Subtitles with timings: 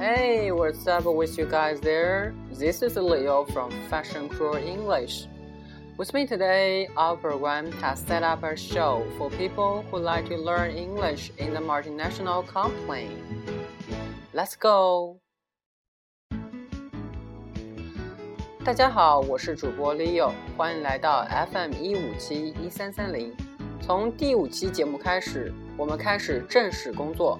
[0.00, 2.34] Hey, what's up with you guys there?
[2.52, 5.26] This is Leo from Fashion Crew English.
[5.98, 10.36] With me today, our program has set up a show for people who like to
[10.36, 13.08] learn English in the multinational company.
[14.34, 15.18] Let's go!
[18.64, 23.32] 大家好，我是主播 Leo，欢迎来到 FM 一五七一三三零。
[23.80, 27.38] 从第五期节目开始，我们开始正式工作。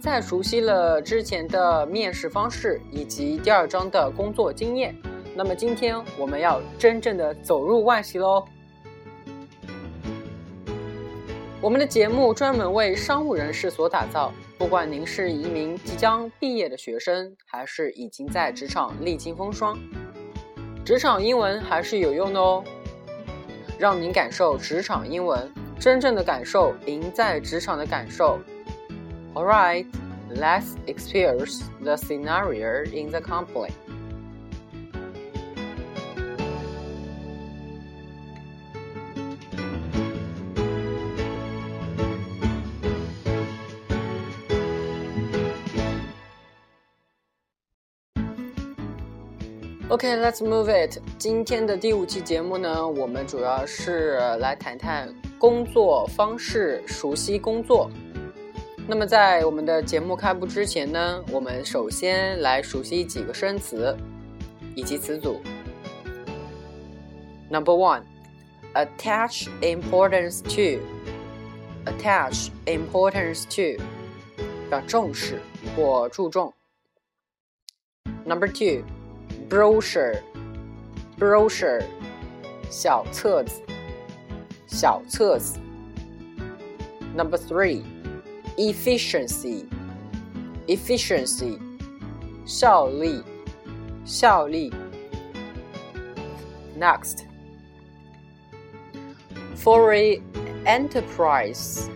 [0.00, 4.94] 在熟悉了之前的面试方式以及第二章的工作经验，
[5.34, 8.44] 那么今天我们要真正的走入外企喽。
[11.60, 19.76] 我们的节目专门为商务人士所打造，不管您是一名即将毕业的学生，还是已经在职场历经风霜，
[20.84, 22.62] 职场英文还是有用的哦。
[23.76, 28.38] 让您感受职场英文，真正的感受赢在职场的感受。
[29.37, 29.87] Alright,
[30.29, 33.73] let's experience the scenario in the company.
[49.89, 50.99] Okay, let's move it.
[51.19, 57.91] 今天的第五期节目呢，我们主要是来谈谈工作方式，熟悉工作。
[58.90, 63.94] 那么在我们的节目开播之前呢，我们首先来熟悉几个生词
[64.74, 65.42] 以及词组。
[67.50, 68.04] Number one,
[68.72, 70.82] attach importance to.
[71.84, 73.78] Attach importance to，
[74.70, 75.38] 表重视
[75.76, 76.54] 或注重。
[78.24, 78.84] Number two,
[79.50, 80.22] brochure.
[81.18, 81.82] Brochure，
[82.70, 83.60] 小册子，
[84.66, 85.58] 小册子。
[87.14, 87.82] Number three
[88.57, 89.65] efficiency
[90.67, 91.59] efficiency
[92.45, 93.21] 效率
[94.05, 94.71] 效率
[96.77, 97.25] next
[99.55, 100.21] for a
[100.65, 101.89] enterprise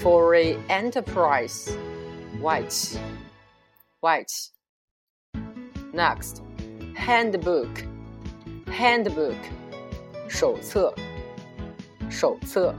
[0.00, 1.76] for a enterprise
[2.40, 2.98] white
[4.00, 4.50] white
[5.92, 6.42] next
[6.94, 7.84] handbook
[8.66, 9.36] handbook
[10.28, 10.94] 手册
[12.10, 12.74] 手册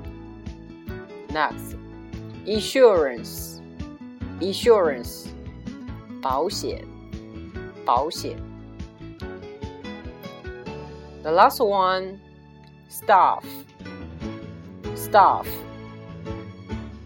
[1.29, 1.75] next
[2.46, 3.60] Insurance
[4.40, 5.26] insurance
[6.22, 6.84] 保险
[7.84, 8.36] 保险
[11.22, 12.18] the last one
[12.90, 13.42] staff
[14.96, 15.44] staff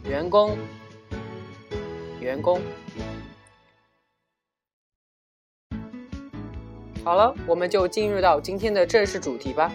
[0.04, 0.56] 员工
[2.20, 2.60] 员工
[7.04, 9.72] 好了，我们就进入到今天的正式主题吧。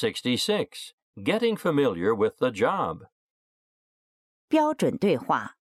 [0.00, 0.94] 66.
[1.22, 3.06] Getting familiar with the job.
[4.48, 5.56] 标准对话。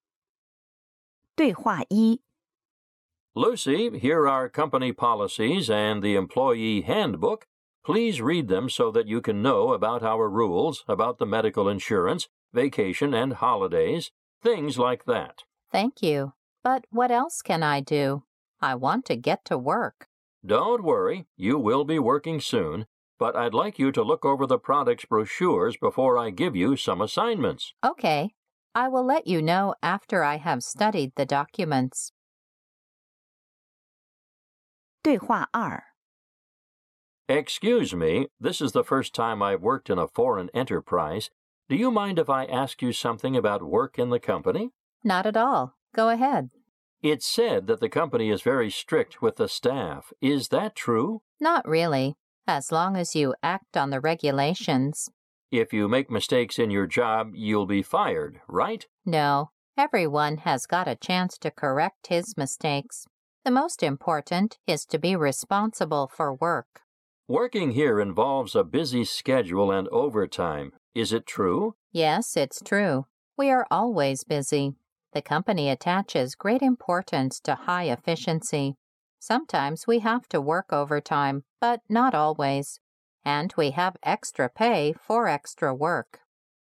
[1.36, 2.22] 对话一：
[3.34, 7.48] Lucy, here are company policies and the employee handbook.
[7.84, 12.28] Please read them so that you can know about our rules, about the medical insurance,
[12.54, 14.12] vacation and holidays,
[14.42, 15.44] things like that.
[15.72, 16.34] Thank you.
[16.64, 18.24] But what else can I do?
[18.62, 20.08] I want to get to work.
[20.46, 22.88] Don't worry, you will be working soon,
[23.20, 27.02] but I'd like you to look over the products brochures before I give you some
[27.02, 27.74] assignments.
[27.84, 28.34] Okay.
[28.74, 32.12] I will let you know after I have studied the documents.
[35.02, 35.84] 对话二：
[37.30, 41.30] Excuse me, this is the first time I've worked in a foreign enterprise.
[41.70, 44.72] Do you mind if I ask you something about work in the company?
[45.04, 45.76] Not at all.
[45.96, 46.50] Go ahead.
[47.02, 50.12] It's said that the company is very strict with the staff.
[50.22, 51.22] Is that true?
[51.40, 55.11] Not really, as long as you act on the regulations.
[55.51, 58.87] If you make mistakes in your job, you'll be fired, right?
[59.05, 63.07] No, everyone has got a chance to correct his mistakes.
[63.45, 66.83] The most important is to be responsible for work.
[67.27, 70.73] Working here involves a busy schedule and overtime.
[70.95, 71.75] Is it true?
[71.93, 73.07] Yes, it's true.
[73.37, 74.75] We are always busy.
[75.13, 78.77] The company attaches great importance to high efficiency.
[79.23, 82.81] Sometimes we have to work overtime, but not always.
[83.23, 86.21] And we have extra pay for extra work.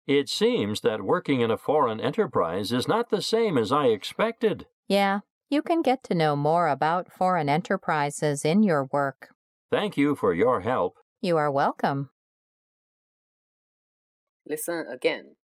[0.07, 4.65] It seems that working in a foreign enterprise is not the same as I expected.
[4.87, 9.29] Yeah, you can get to know more about foreign enterprises in your work.
[9.71, 10.97] Thank you for your help.
[11.21, 12.09] You are welcome.
[14.47, 15.35] Listen again.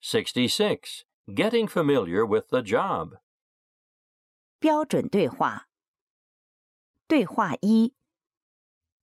[0.00, 1.04] 66.
[1.34, 3.16] Getting familiar with the job.
[4.65, 5.67] 标准对话。
[7.07, 7.93] 对话一：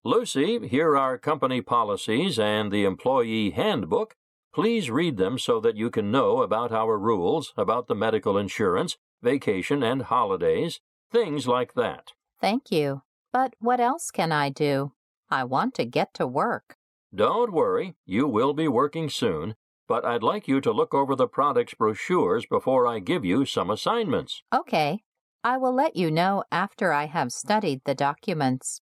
[0.04, 4.16] Lucy, here are company policies and the employee handbook.
[4.52, 8.96] Please read them so that you can know about our rules, about the medical insurance,
[9.20, 10.80] vacation and holidays,
[11.12, 12.12] things like that.
[12.40, 13.02] Thank you.
[13.32, 14.92] But what else can I do?
[15.30, 16.76] I want to get to work.
[17.14, 19.54] Don't worry, you will be working soon,
[19.86, 23.70] but I'd like you to look over the products brochures before I give you some
[23.70, 24.42] assignments.
[24.54, 25.02] Okay.
[25.44, 28.80] I will let you know after I have studied the documents.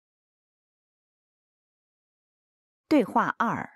[2.88, 3.70] 对话二，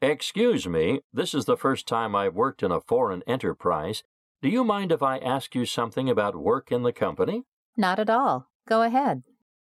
[0.00, 4.02] Excuse me, this is the first time I've worked in a foreign enterprise.
[4.42, 7.44] Do you mind if I ask you something about work in the company?
[7.76, 8.48] Not at all.
[8.66, 9.22] Go ahead.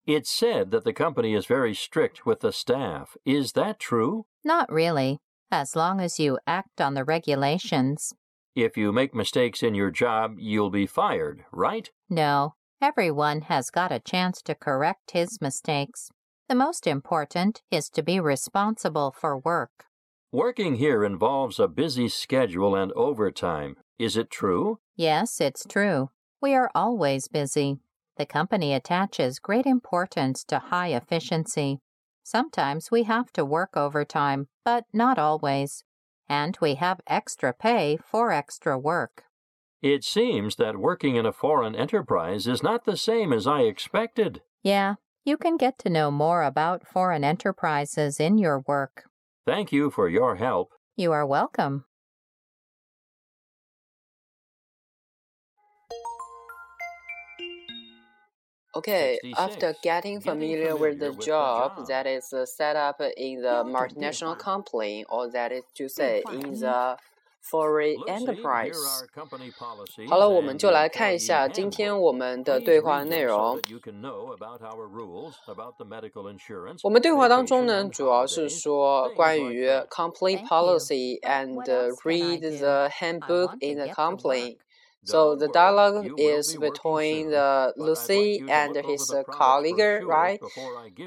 [0.05, 3.15] It's said that the company is very strict with the staff.
[3.25, 4.25] Is that true?
[4.43, 5.19] Not really,
[5.49, 8.13] as long as you act on the regulations.
[8.60, 11.88] If you make mistakes in your job, you'll be fired, right?
[12.10, 16.10] No, everyone has got a chance to correct his mistakes.
[16.48, 19.84] The most important is to be responsible for work.
[20.32, 23.76] Working here involves a busy schedule and overtime.
[23.96, 24.80] Is it true?
[24.96, 26.10] Yes, it's true.
[26.42, 27.78] We are always busy.
[28.16, 31.78] The company attaches great importance to high efficiency.
[32.24, 35.84] Sometimes we have to work overtime, but not always.
[36.28, 39.24] And we have extra pay for extra work.
[39.80, 44.42] It seems that working in a foreign enterprise is not the same as I expected.
[44.62, 49.04] Yeah, you can get to know more about foreign enterprises in your work.
[49.46, 50.72] Thank you for your help.
[50.96, 51.84] You are welcome.
[58.75, 59.81] Okay, after 66.
[59.83, 61.87] getting Getting familiar with the familiar with the job job.
[61.87, 65.87] that is uh, set up in the 标准对 multinational 话 company, or that is to
[65.87, 66.97] say 对话 in 一 the
[67.43, 68.73] foreign Lucy, enterprise.
[68.73, 71.75] here are company policies 好了，我 and 们就 the 来看一 employee 下今 handbook.
[71.75, 73.57] 天我们的 Please 对 read 话 them 内 so 容。
[73.61, 77.89] that you can know about our rules, about the medical insurance, 我们对话当中 vacation 呢， and
[77.91, 79.87] 主要是 holidays, 说 things 关 like 于 that.
[79.89, 80.47] company Thank you.
[80.47, 82.57] policy But and what uh, else can I read do?
[82.57, 84.57] the I handbook want to in the get to company.
[85.04, 90.40] so the dialogue is between the Lucy and his uh, colleague, right?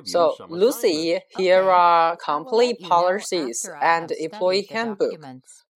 [0.05, 5.19] So Lucy, here are complete policies and employee handbook.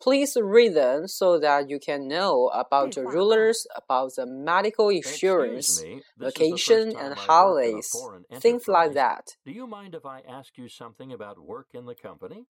[0.01, 5.83] Please read them so that you can know about the rulers, about the medical insurance,
[6.19, 7.91] vacation and holidays,
[8.33, 9.23] things like that.
[9.45, 12.45] Do you mind if I ask you something about work in the company?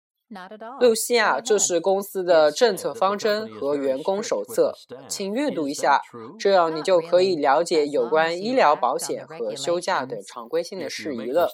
[0.79, 4.73] 露西亚，这是公司的政策方针和员工手册，
[5.07, 6.01] 请阅读一下，
[6.39, 11.49] 这样你就可以了解有关医疗保险和休假等常规性的事宜了。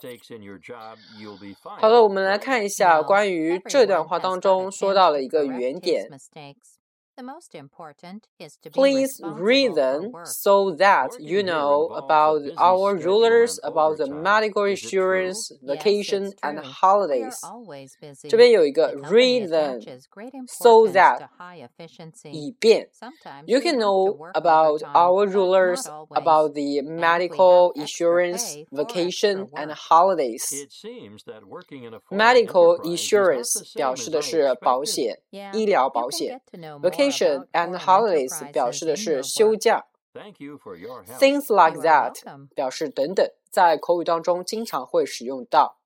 [1.79, 6.07] 好了，我们来看一下关于这段话当中说到了一个原点。
[7.10, 7.10] mistakes.
[7.16, 10.26] The most important is to be Please read responsible for them work.
[10.26, 13.96] so that Working you here know involves a about busy our schedule rulers, and about
[13.96, 14.22] the overtime.
[14.22, 14.98] medical Is it true?
[15.00, 16.62] insurance, Yes, vacation, it's and true.
[16.62, 17.36] We are holidays.
[17.42, 18.28] always busy.
[18.28, 22.30] 这边有一个 The company read them attaches great so importance that to high efficiency.
[22.32, 25.92] 以便 Sometimes you we can have to know work about overtime, our but rulers, not
[25.94, 26.20] always.
[26.20, 29.78] about the And we medical have extra insurance, pay for vacation, extra and work.
[29.88, 30.44] holidays.
[30.52, 34.04] It seems that working in a foreign Medical enterprise is not insurance the 表 same
[34.04, 34.86] 示 as 的 I 是保 expected.
[34.86, 37.78] 险、 Yeah, 医疗 you 保 can 险 get to know more vacation about and foreign
[37.78, 39.56] holidays 表 enterprises 示的 in 是 your 休 work.
[39.58, 39.86] 假。
[40.14, 41.18] Thank you for your help.
[41.18, 42.48] Things like You are that welcome.
[42.54, 45.78] 表示等等，在口语当中经常会使用到。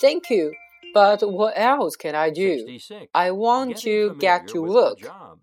[0.00, 0.50] Thank you,
[0.94, 2.40] but what else can I do?
[2.40, 3.08] 66.
[3.12, 4.98] I want Getting to get familiar to with the work.
[5.00, 5.38] job.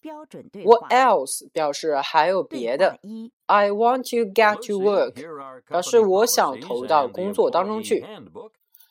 [0.00, 2.98] 标准对 What 话 else 表示还有别对话的。
[3.02, 7.12] 一 I want to get to Lucy, work here are 表示 company 我想 policies 投到 and
[7.12, 8.04] the 工作当中 employee 去。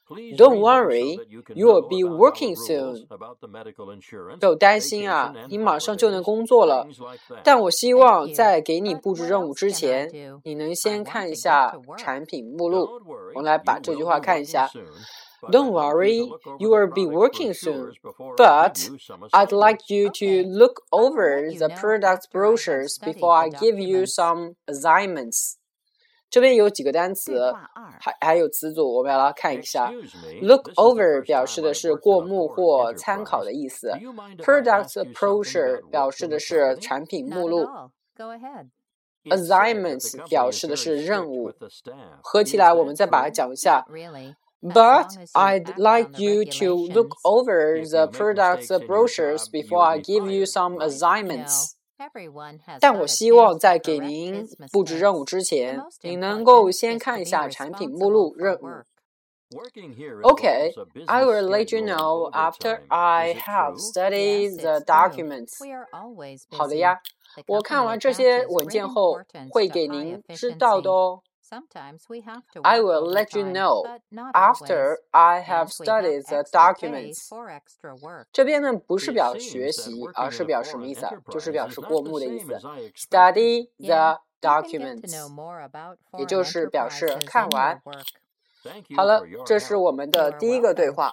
[0.06, 0.08] handbook.
[0.08, 2.18] Please Don't read them worry, so that you can you will know be about our
[2.18, 3.08] working rules, soon.
[3.10, 6.86] about the medical insurance, 不用担心啊 vacation，and 你马上就能 holidays, 工作了。
[6.86, 7.42] things like that.
[7.46, 8.34] 但我希 Thank 望 you.
[8.36, 10.42] 在给你 But 布置 what 任务 else 之 can I 前， do?
[10.44, 11.98] 你能 I 先 want 看一 to get 下 to work.
[11.98, 12.80] 产品目录。
[12.88, 14.68] Don't worry, 我来把 you 这句 will 话 be 看一 working 下。
[14.68, 14.86] soon,
[15.42, 17.54] but Don't I'd like you worry, to look over you the will be products working
[17.54, 19.90] soon, brochures before I but give you some I'd like assignments.
[19.90, 20.44] you to Okay.
[20.44, 23.34] look I will over let you the know product after I have brochures studied before
[23.34, 24.16] I the give you documents.
[24.16, 25.58] some assignments.
[26.36, 29.92] 这边有几个单对词，话二还还有词组，我们要来看一下。
[29.92, 32.22] Excuse me, Look this is the over first 表 time 示的 I've 是 worked 过
[32.22, 33.46] in a 目 foreign 或参考 enterprise.
[33.46, 36.26] 的意思 Do you mind if I Product ask you something brochure about 表 work 示
[36.26, 36.80] in 的 the 是 company?
[36.82, 37.90] 产品 Not 目 at 录 all.
[38.18, 38.70] Go ahead.
[39.24, 41.68] It's said that the Assignments company 表 is 示的 very 是任 strict 务 with the
[41.70, 42.20] staff.
[42.24, 43.34] 合起 Is 来，我们 that 再把它 true?
[43.34, 44.36] 讲一下 Not。really.
[44.64, 47.22] As But long as you I'd act like on the you to look regulations.
[47.24, 50.04] over If the you make products mistakes in your brochures job, before you'll I be
[50.04, 50.88] give you fired, some right?
[50.88, 51.75] assignments.
[52.81, 58.69] 但我希望在给您布置任务之前，您能够先看一下产品目录任务。
[60.23, 65.53] OK，I will let you know after I have studied the documents。
[66.51, 67.01] 好的呀，
[67.47, 71.23] 我看完这些文件后会给您知道的哦。
[71.49, 73.85] Sometimes we have to I will let you know
[74.35, 77.29] after I have studied the documents。
[78.33, 81.13] 这边呢不是表学习，而是表示什么意思啊？
[81.31, 82.59] 就是表示过目的意思。
[82.97, 85.09] study the documents，
[86.19, 87.81] 也就是表示看完。
[88.97, 91.13] 好了，这是我们的第一个对话，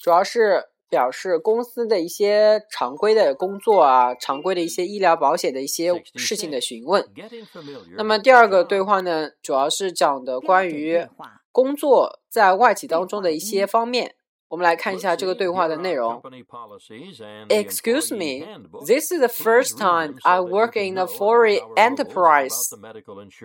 [0.00, 0.68] 主要是。
[0.88, 7.04] 表示公司的一些常规的工作啊常规的一些医疗保险的一些事情的询问
[7.96, 11.06] 那么第二个对话呢主要是讲的关于
[11.52, 14.18] 工作在外企当中的一些方面。
[14.48, 16.22] 我们来看一下这个对话的内容。
[17.48, 18.46] Excuse me
[18.86, 22.74] this is the first time i work in a foreign enterprise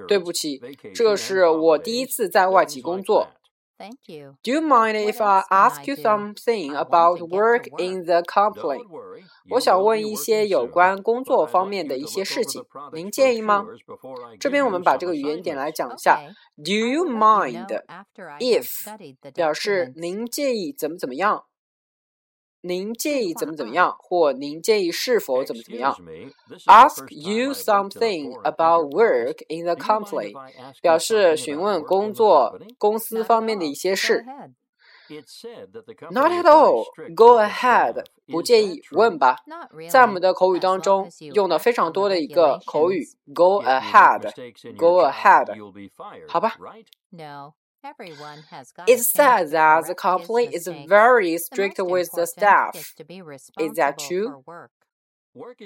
[0.07, 0.61] 对不起
[0.95, 3.27] 这是我第一次在外企工作
[3.77, 8.83] thank you do you mind if i ask you something about work in the company
[9.49, 12.63] 我想问一些有关工作方面的一些事情
[12.93, 13.65] 您介意吗
[14.39, 16.21] 这边我们把这个语言点来讲一下
[16.57, 17.67] do you mind
[18.39, 21.45] if 表示您介意怎么怎么样
[22.65, 25.93] 您建议怎么怎么样或您建议是否怎么怎么样
[26.65, 30.33] ask you something about work in the company
[30.81, 34.25] 表示询问工作公司方面的一些事
[36.11, 39.35] not at all go ahead 不介意问吧
[39.89, 44.21] 在我们的口语当中用的非常多的一个口语 go ahead
[44.77, 45.47] go ahead
[46.29, 46.55] 好吧
[48.87, 52.73] It said that the company is very strict with the staff.
[52.75, 54.41] Is that true?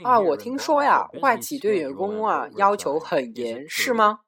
[0.04, 4.22] 啊，我听说呀，外企对员工啊要求很严，是吗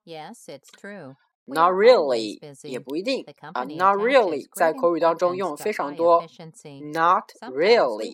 [1.46, 3.64] ？Not really，也不一定啊。
[3.64, 6.22] Not really，在口语当中用非常多。
[6.22, 8.14] Not really。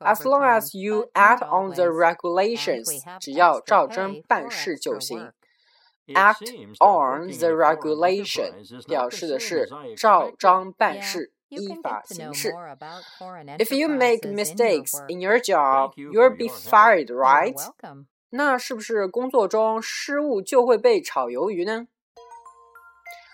[0.00, 5.30] As long as you add on the regulations，只要照真办事就行。
[6.14, 12.52] Act on the regulation 表示的是照章办事，依法行事。
[13.58, 17.56] If you make mistakes in your job, you'll be fired, right?
[18.30, 21.86] 那是不是工作中失误就会被炒鱿鱼呢？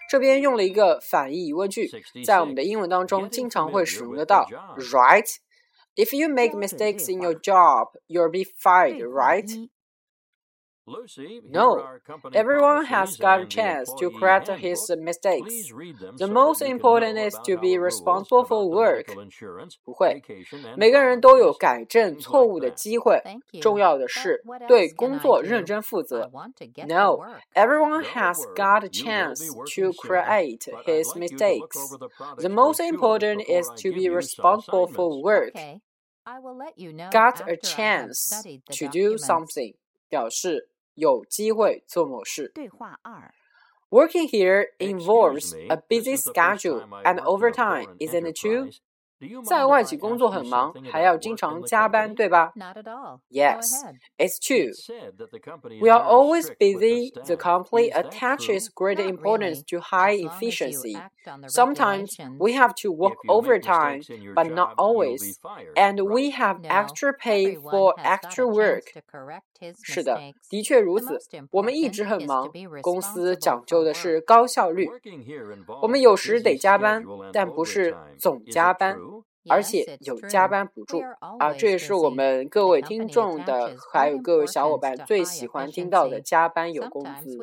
[0.09, 1.91] 这边用了一个反义疑问句，
[2.25, 9.69] 在我们的英文当中经常会使用得到，right？If you make mistakes in your job, you'll be fired, right?
[10.85, 11.81] Lucy, no,
[12.35, 15.71] everyone has got a chance to correct his mistakes.
[16.19, 19.07] The most important is to be responsible for work.
[19.85, 20.21] 不会，
[20.77, 23.23] 每个人都有改正错误的机会。
[23.61, 26.29] 重要的是对工作认真负责。
[26.89, 27.21] No,
[27.55, 31.97] everyone has got a chance to create his mistakes.
[32.39, 35.55] The most important is to be responsible for work.
[37.13, 39.77] Got a chance to do something
[40.09, 40.72] 表示。
[40.95, 42.51] 有机会做某事。
[42.55, 43.35] 对话二。
[43.91, 48.71] Working here involves a busy schedule and overtime, isn't it true?
[49.45, 52.53] 在外企工作很忙，还要经常加班，对吧
[53.31, 53.67] ？Yes,
[54.19, 54.73] it's true.
[55.81, 57.13] We are always busy.
[57.25, 60.97] The company attaches great importance to high efficiency.
[61.49, 64.03] Sometimes we have to work overtime,
[64.35, 65.39] but not always.
[65.75, 68.83] And we have extra pay for extra work.
[69.85, 71.21] 是的，的确如此。
[71.53, 72.51] 我们一直很忙，
[72.81, 74.89] 公司讲究的是高效率。
[75.81, 78.99] 我们有时得加班，但不是总加班。
[79.49, 81.01] 而且有加班补助
[81.39, 87.37] 啊这也是我们各位听众的还有各位小伙伴最喜欢听到的加班有工资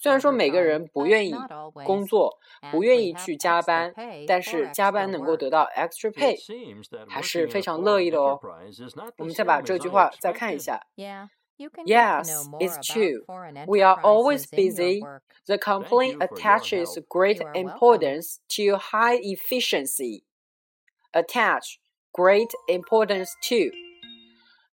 [0.00, 1.34] 虽然说每个人不愿意
[1.84, 2.38] 工作
[2.70, 3.92] 不愿意去加班
[4.26, 6.36] 但是加班能够得到 extra pay
[7.08, 8.40] 还是非常乐意的哦
[9.18, 10.80] 我们再把这句话再看一下
[11.84, 13.24] yes it's true
[13.66, 15.00] we are always busy
[15.46, 20.22] the company attaches great importance to high efficiency
[21.14, 21.78] attach
[22.12, 23.70] great importance to.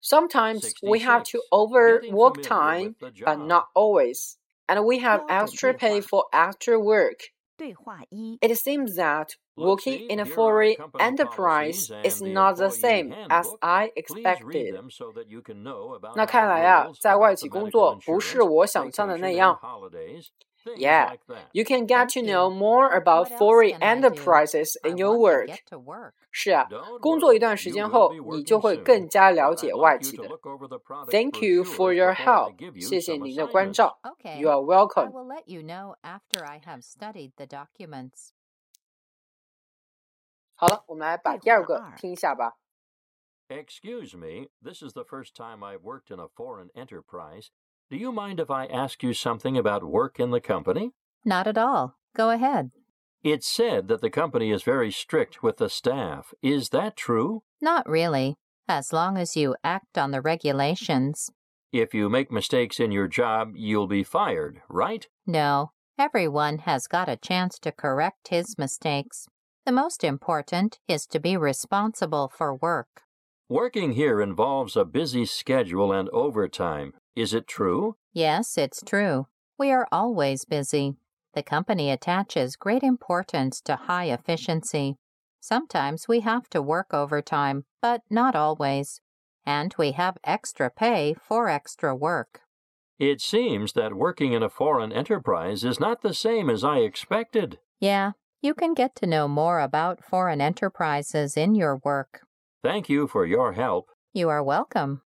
[0.00, 4.38] Sometimes we have to overwork time, but not always,
[4.68, 7.32] and we have extra pay for extra work.
[7.58, 14.78] It seems that working in a foreign enterprise is not the same as I expected。
[16.14, 19.58] 那看来啊，在外企工作不是我想象的那样。
[20.66, 21.20] Things yeah, like
[21.52, 25.48] you can get to know more about foreign enterprises in your work.
[26.32, 26.66] 是啊，
[27.00, 30.28] 工作一段时间后，你就会更加了解外企的。
[31.08, 34.00] Thank you for your help，谢谢您的关照。
[34.38, 35.12] You are welcome.
[35.46, 38.30] you know after I have studied the documents.
[40.56, 42.56] 好了，我们来把第二个听一下吧。
[43.48, 47.50] Excuse me, this is the first time I've worked in a foreign enterprise,
[47.88, 50.90] do you mind if I ask you something about work in the company?
[51.24, 51.94] Not at all.
[52.16, 52.72] Go ahead.
[53.22, 56.34] It's said that the company is very strict with the staff.
[56.42, 57.44] Is that true?
[57.60, 58.38] Not really,
[58.68, 61.30] as long as you act on the regulations.
[61.72, 65.06] If you make mistakes in your job, you'll be fired, right?
[65.24, 69.28] No, everyone has got a chance to correct his mistakes.
[69.64, 73.02] The most important is to be responsible for work.
[73.48, 76.94] Working here involves a busy schedule and overtime.
[77.16, 77.96] Is it true?
[78.12, 79.26] Yes, it's true.
[79.58, 80.96] We are always busy.
[81.32, 84.98] The company attaches great importance to high efficiency.
[85.40, 89.00] Sometimes we have to work overtime, but not always.
[89.46, 92.42] And we have extra pay for extra work.
[92.98, 97.58] It seems that working in a foreign enterprise is not the same as I expected.
[97.80, 102.26] Yeah, you can get to know more about foreign enterprises in your work.
[102.62, 103.88] Thank you for your help.
[104.12, 105.02] You are welcome.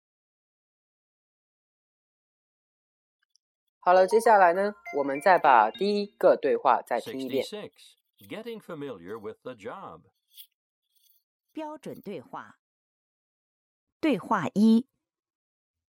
[3.85, 7.45] 好了，接下来呢，我们再把第一个对话再听一遍。
[7.45, 7.71] 66.
[8.29, 10.03] Getting familiar with the job.
[11.53, 12.59] 标准对话。
[14.01, 14.87] 对话一：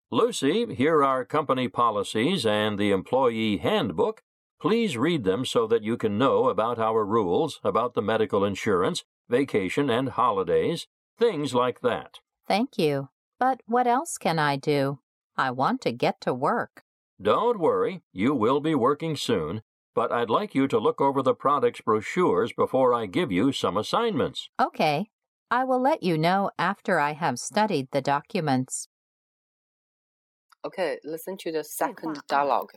[0.10, 4.24] Lucy, here are company policies and the employee handbook.
[4.60, 9.04] Please read them so that you can know about our rules, about the medical insurance,
[9.28, 12.20] vacation and holidays, things like that.
[12.48, 13.10] Thank you.
[13.40, 15.00] But what else can I do?
[15.36, 16.84] I want to get to work.
[17.21, 19.63] Don't worry, you will be working soon,
[19.95, 23.77] but I'd like you to look over the products brochures before I give you some
[23.77, 24.51] assignments.
[24.61, 25.11] Okay.
[25.51, 28.89] I will let you know after I have studied the documents.
[30.65, 32.73] Okay, listen to the second dialogue.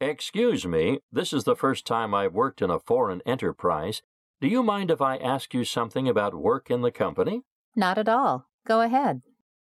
[0.00, 4.02] Excuse me, this is the first time I've worked in a foreign enterprise.
[4.40, 7.42] Do you mind if I ask you something about work in the company?
[7.76, 8.46] Not at all.
[8.66, 9.22] Go ahead.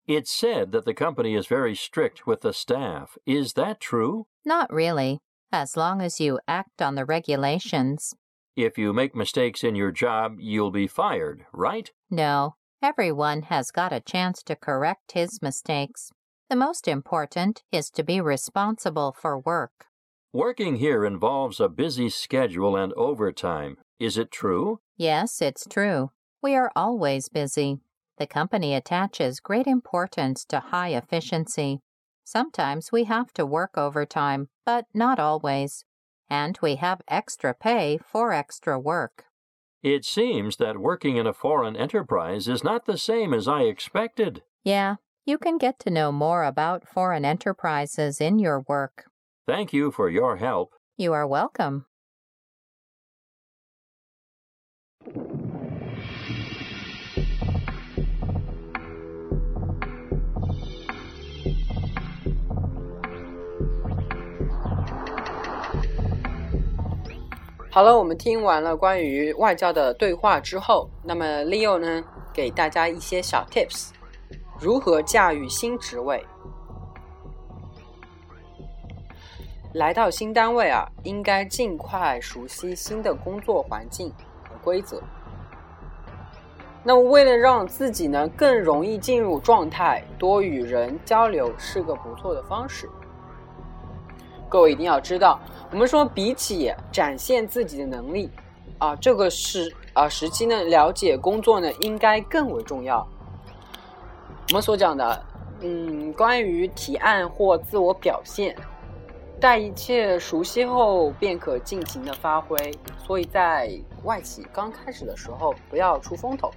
[0.07, 3.17] It's said that the company is very strict with the staff.
[3.25, 4.27] Is that true?
[4.45, 5.19] Not really,
[5.51, 8.13] as long as you act on the regulations.
[8.55, 11.91] If you make mistakes in your job, you'll be fired, right?
[12.11, 16.11] No, everyone has got a chance to correct his mistakes.
[16.49, 19.87] The most important is to be responsible for work.
[20.31, 23.77] Working here involves a busy schedule and overtime.
[23.99, 24.81] Is it true?
[24.97, 26.11] Yes, it's true.
[26.43, 27.79] We are always busy.
[28.17, 31.81] The company attaches great importance to high efficiency.
[32.23, 35.85] Sometimes we have to work overtime, but not always.
[36.29, 39.25] And we have extra pay for extra work.
[39.83, 44.41] It seems that working in a foreign enterprise is not the same as I expected.
[44.63, 49.05] Yeah, you can get to know more about foreign enterprises in your work.
[49.45, 50.73] Thank you for your help.
[50.97, 51.85] You are welcome.
[67.75, 72.01] 好了，我们听完了关于外教的对话之后，那么 Leo 呢，
[72.33, 73.89] 给大家一些小 tips，
[74.57, 76.25] 如何驾驭新职位。
[79.73, 84.09] 来到新单位啊，应该尽快熟悉新的工作环境
[84.47, 85.03] 和规则。
[86.81, 92.89] 那么，为了让自己呢更容易进入状态，多与人交流是个不错的方式。
[94.55, 95.37] 各位一定要知道，
[95.69, 98.31] 我们说比起展现自己的能力，
[98.77, 103.05] 啊，这个是啊时期呢，了解工作呢应该更为重要。
[104.47, 105.25] 我们所讲的，
[105.59, 108.55] 嗯，关于提案或自我表现，
[109.41, 112.55] 待一切熟悉后便可尽情的发挥。
[113.05, 116.49] 所以在外企刚开始的时候，不要出风头。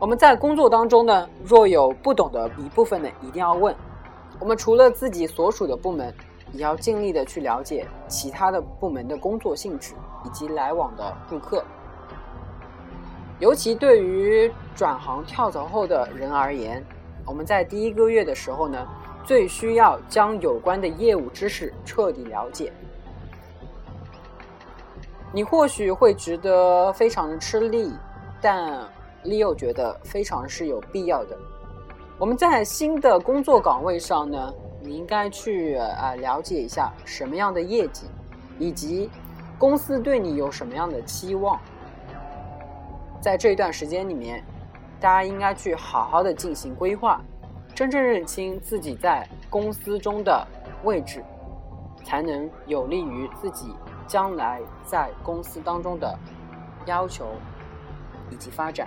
[0.00, 3.72] 我们在工作当中呢，若有不懂的一部分呢，一定要问。
[4.40, 6.12] 我们除了自己所属的部门，
[6.52, 11.64] 也要尽力的去了解其他的部门的工作性质以及来往的顾客。
[13.38, 16.82] 尤其对于转行跳槽后的人而言，
[17.26, 18.86] 我们在第一个月的时候呢，
[19.24, 22.72] 最需要将有关的业务知识彻底了解。
[25.32, 27.92] 你或许会觉得非常的吃力，
[28.40, 28.80] 但
[29.22, 31.36] Leo 觉得非常是有必要的。
[32.18, 34.54] 我们在新的工作岗位上呢，
[34.86, 38.06] 你应该去啊、呃、了解一下什么样的业绩，
[38.56, 39.10] 以及
[39.58, 41.58] 公司对你有什么样的期望。
[43.20, 44.44] 在这一段时间里面，
[45.00, 47.20] 大家应该去好好的进行规划，
[47.74, 50.46] 真正认清自己在公司中的
[50.84, 51.24] 位置，
[52.04, 53.74] 才能有利于自己
[54.06, 56.16] 将来在公司当中的
[56.84, 57.26] 要求
[58.30, 58.86] 以及发展。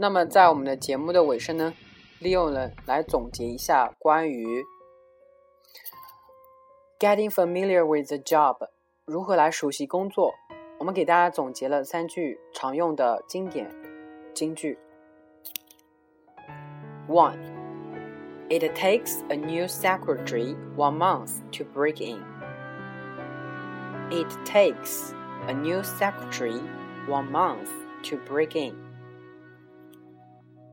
[0.00, 1.74] 那么在我们的节目的尾声呢，
[2.18, 4.64] 利用呢来总结一下关于
[6.98, 8.56] getting familiar with the job
[9.04, 10.34] 如何来熟悉工作。
[10.78, 13.70] 我们给大家总结了三句常用的经典
[14.34, 14.78] 金句。
[17.08, 17.38] One,
[18.48, 22.22] it takes a new secretary one month to break in.
[24.10, 25.12] It takes
[25.46, 26.60] a new secretary
[27.08, 27.70] one month
[28.04, 28.74] to break in.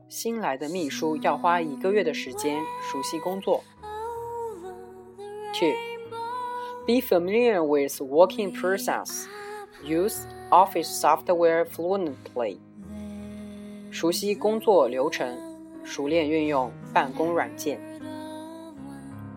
[0.08, 3.62] 新来的秘书要花一个月的时间熟悉工作。
[5.52, 5.72] Two,
[6.86, 9.26] be familiar with working process.
[9.84, 12.58] Use office software fluently.
[13.90, 15.36] 熟悉工作流程，
[15.84, 17.78] 熟练运用办公软件。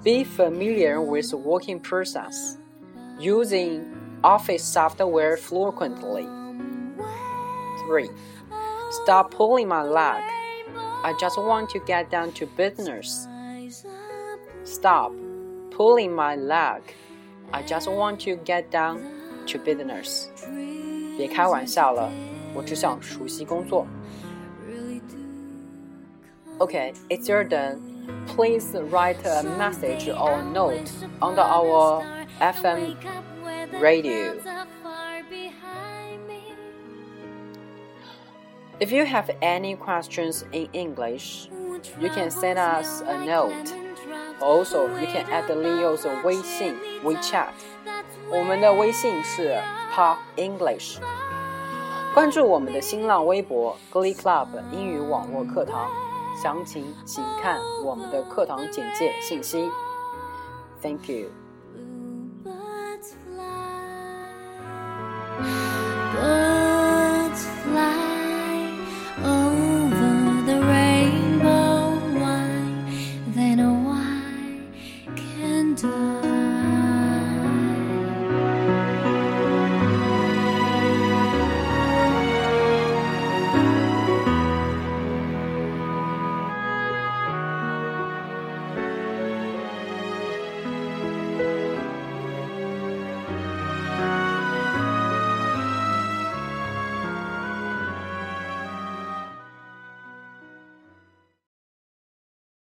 [0.04, 2.56] Be familiar with working process.
[3.20, 3.84] Using
[4.22, 6.28] office software fluently.
[7.88, 8.10] Three,
[8.92, 10.24] stop pulling my leg.
[11.04, 13.28] I just want to get down to business.
[14.64, 15.14] Stop
[15.72, 16.82] pulling my leg.
[17.54, 19.00] I just want to get down
[19.48, 20.28] to business.
[21.18, 22.12] 别开玩笑了，
[22.54, 23.88] 我只想熟悉工作。
[26.60, 27.80] Okay, it's your turn.
[28.26, 30.90] Please write a message or note
[31.22, 32.04] under our
[32.40, 32.96] FM
[33.80, 34.34] radio.
[38.82, 41.50] If you have any questions in English,
[42.00, 43.74] you can send us a note.
[44.40, 47.50] Also, you can add Leo's 微信 WeChat.
[48.30, 49.58] 我们的微信是
[49.94, 51.00] Pop English。
[52.14, 55.90] 关注我们的新浪微博 Glee Club 英语网络课堂，
[56.42, 59.72] 详情请看我们的课堂简介信息。
[60.82, 61.41] Thank you.